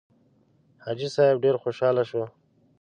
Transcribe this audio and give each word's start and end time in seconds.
حاجي 0.83 1.09
صیب 1.15 1.35
ډېر 1.43 1.55
خوشاله 1.63 2.03
شو. 2.09 2.23